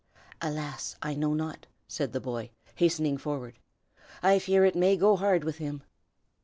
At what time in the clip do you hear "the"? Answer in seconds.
2.11-2.19